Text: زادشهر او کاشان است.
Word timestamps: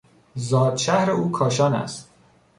زادشهر 0.35 1.11
او 1.11 1.31
کاشان 1.31 1.73
است. 1.75 2.09